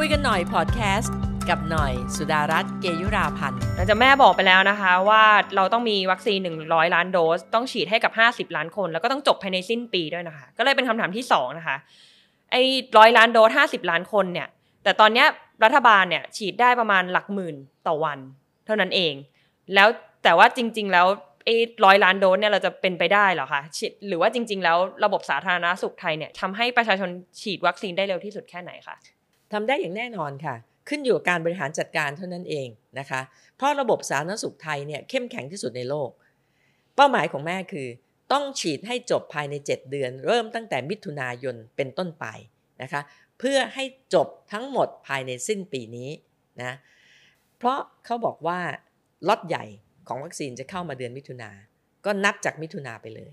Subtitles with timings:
[0.00, 1.16] คุยกันหน่อยพอดแคสต์
[1.48, 5.24] กับหน่อยสุดารัตน์เกยุราพันธ์หลังจากแม่บอกไปแล้วนะคะ ว่า
[5.56, 8.12] เราต้องมีวัคซีน 100 ล้านโดส ต้องฉีดให้กับ
[8.48, 11.76] 50 ล้านคน แล้วก็ต้องจบภายในสิ้นปีด้วยนะคะ ก็เลยเป็นคำถามที่ 2 นะคะ
[12.50, 12.62] ไอ้
[12.98, 14.48] ร้อยล้านโดส 50 ล้านคนเนี่ย
[14.84, 15.26] แต่ตอนเนี้ย
[15.64, 17.56] รัฐบาลเนี่ยฉีดได้ประมาณหลักหมื่น
[17.86, 18.18] ต่อวัน
[18.66, 19.14] เท่านั้นเอง
[19.74, 19.88] แล้ว
[20.24, 21.06] แต่ว่าจริง ๆ แล้ว
[21.44, 23.62] ไอ้ร้อยล้านโดสเนี่ยเราจะเป็นไปได้เหรอคะ
[24.08, 27.10] หรือว่าจริง ๆ แล้วระบบสาธารณสุขไทยเนี่ยทำให้ประชาชน
[27.40, 28.96] ฉีดวัคซีนได้เร็วที่สุดแค่ไหนคะ
[29.52, 30.54] ทำได้อย่างแน่นอนค่ะ
[30.88, 33.20] ขึ้นอยู่กับการบริหารจัดการเท่านั้นเองนะคะ
[33.56, 36.10] เพราะระบบสาธารณสุขไทยเนี่ยเข้มแข็งที่สุดในโลก
[36.96, 37.88] เป้าหมายของแม่คือ
[38.32, 42.26] ต้องฉีดให้จบภายใน 7 เดือน เริ่มตั้งแต่มิถุนายนเป็นต้นไป
[42.82, 43.00] นะคะ
[43.38, 46.10] เพื่อให้จบทั้งหมดภายในสิ้นปีนี้
[46.62, 46.72] นะ
[47.58, 48.60] เพราะเขาบอกว่า
[49.28, 49.64] ล็อตใหญ่
[50.08, 51.50] ของวัคซีนจะเข้ามาเดือนมิถุนา
[52.04, 53.32] ก็นับจากมิถุนาไปเลย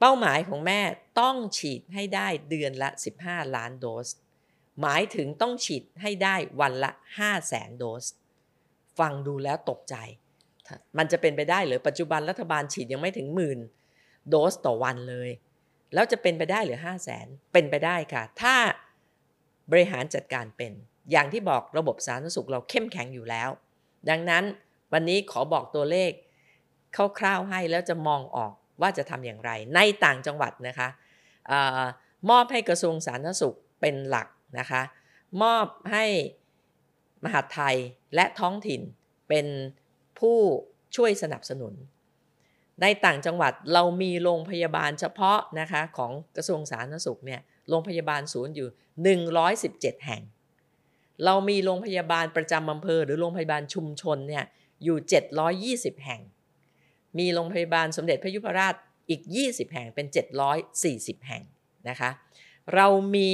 [0.00, 0.80] เป้าหมายของแม่
[1.20, 2.88] ต้องฉีดให้ได้เดือนละ
[3.22, 4.08] 15 ล้านโดส
[4.80, 8.04] หมายถึงต้องฉีดให้ได้วันละ 5 0 0แสนโดส
[8.98, 9.94] ฟังดูแล้วตกใจ
[10.98, 13.58] มันจะเป็นไปได้หรือปัจจุบันรัฐบาลฉีดยังไม่ถึงหมื่น
[14.28, 15.30] โดสต่อวันเลย
[15.94, 18.54] แล้วจะเป็นไปได้หรือ 5 0 0แสนเป็นไปได้ค่ะ ถ้า
[19.70, 20.72] บริหารจัดการเป็น
[21.10, 23.50] อย่างที่บอกระบบสาธารณสุขเราเข้มแข็งอยู่แล้ว
[24.10, 24.44] ดังนั้น
[24.92, 26.10] วันนี้ขอบอกตัวเลข
[27.18, 30.88] คร่าวๆให้แล้วจะมองออกว่าจะทำอย่างไร ในต่างจังหวัดนะคะ
[31.50, 31.52] อ
[32.30, 34.82] มอบให้กระทรวงสาธารณสุขเป็นหลัก นะคะ
[35.42, 36.04] มอบให้
[37.24, 37.76] มหาดไทย
[38.14, 38.80] และท้องถิ่น
[39.28, 39.46] เป็น
[40.18, 40.38] ผู้
[40.96, 41.74] ช่วยสนับสนุน
[42.82, 48.68] ในต่างจังหวัดเรามีโรงพยาบาลเฉพาะนะคะของกระทรวงสาธารณสุขเนี่ยโรงพยาบาลศูนย์อยู่
[49.36, 50.22] 117 แห่ง
[51.24, 54.44] เรามีโรงพยาบาลประจำอำเภอ หรือโรงพยาบาลชุมชนเนี่ย
[54.84, 54.96] อยู่
[55.96, 56.20] 720 แห่ง
[57.18, 58.74] มีโรงพยาบาลสมเด็จพระยุพราช
[59.10, 60.06] อีก 20 แห่งเป็น
[60.66, 61.42] 740 แห่ง
[61.88, 62.10] นะคะ
[62.74, 62.86] เรา
[63.16, 63.30] มี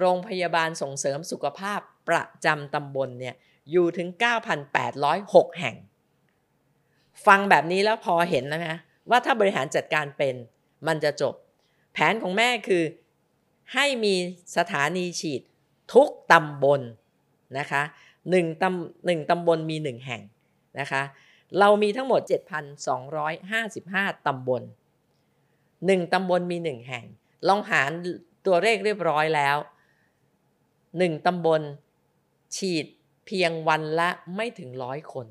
[0.00, 3.34] โรงพยาบาลส่งเสริมสุขภาพประจำตำบลเนี่ย
[3.70, 4.08] อยู่ถึง
[4.84, 5.76] 9,806 แห่ง
[7.26, 8.76] ฟังแบบนี้แล้วพอเห็นนะฮะ
[9.10, 10.34] ว่าถ้าบริหารจัดการเป็น
[10.86, 11.34] มันจะจบ
[11.92, 12.84] แผนของแม่คือ
[13.74, 14.14] ให้มี
[14.56, 15.42] สถานีฉีด
[15.94, 16.80] ทุกตำบล
[17.58, 17.82] นะคะ
[18.30, 20.22] หนึ่งตำหนึ่งตำบลมีหนึ่งแห่ง
[20.80, 21.02] นะคะ
[21.58, 22.20] เรามีทั้งหมด
[23.04, 24.62] 7,255 ตำบล
[25.86, 27.04] หนึ่งตำบลมีหนึ่งแห่ง
[27.48, 27.90] ลองหาร
[28.46, 29.56] ตัวเลขเรียบร้อยแล้ว
[30.98, 31.62] หนึ่งตำบล
[32.56, 32.86] ฉีด
[33.26, 35.26] เพียงวันละไม่ถึงร้อยคน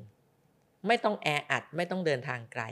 [0.86, 2.62] ไม่ต้องแออัดไม่ต้องเดินทางไกล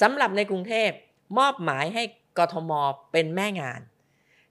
[0.00, 0.90] สำหรับในกรุงเทพ
[1.38, 2.02] มอบหมายให้
[2.38, 2.72] กทม
[3.12, 3.80] เป็นแม่งาน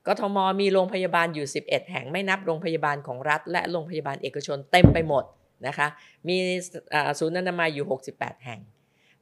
[0.08, 5.24] กทมมีโรงพยาบาลอยู่ 11 แห่งไม่นับโรงพยาบาลของรัฐ และโรงพยาบาลเอกชนเต็มไปหมด
[5.68, 5.88] นะคะ
[6.28, 6.38] มี
[7.20, 8.60] ศูนย์อนามัยอยู่ 68 แห่ง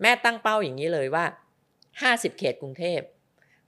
[0.02, 1.26] แม่ตั้งเป้าอย่างนี้เลยว่า
[1.81, 3.00] 50 เขตกรุงเทพ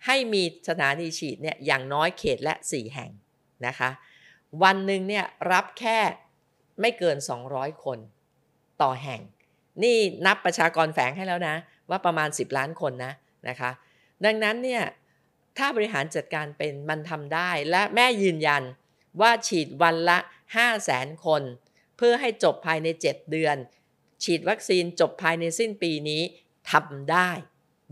[0.05, 3.11] ให้มีสถานีฉีดเนี่ยอย่างน้อยเขตละ 4 แห่ง
[3.67, 3.89] นะคะ
[4.63, 5.99] วันหนึ่งเนี่ยรับแค่
[6.81, 7.17] ไม่เกิน
[7.49, 7.99] 200 คน
[8.81, 9.21] ต่อแห่ง
[9.83, 11.55] นี่นับประชากรแฝงให้แล้วนะ
[11.89, 13.13] ว่าประมาณ 10 ล้านคนนะ
[13.49, 13.71] นะคะ
[14.25, 14.83] ดังนั้นเนี่ย
[15.57, 18.63] ถ้าบริหารจัดการเป็นมันทำได้และแม่ยืนยัน
[19.21, 20.17] ว่าฉีดวันละ
[20.55, 21.41] 5 0 0แสนคน
[21.97, 23.55] เพื่อให้จบภายใน 7 เดือน
[24.23, 26.21] ฉีดวัคซีนจบภายในสิ้นปีนี้
[26.71, 27.29] ทำได้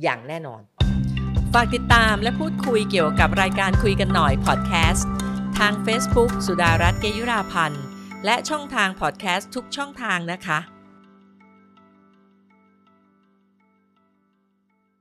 [0.04, 0.62] อย่างแน่นอน
[1.54, 5.29] ฝากติดตามและพูดคุยเกี่ยวกับรายการคุยกันหน่อยพอดแคสต์
[5.66, 7.84] ทาง Facebook สุดารัตน์เกยุราพันธ์
[8.26, 10.60] และช่องทางพอดแคสต์ทุกช่องทางนะคะ